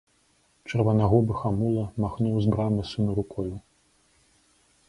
[0.71, 3.51] Чырванагубы хамула махнуў з брамы сыну рукою.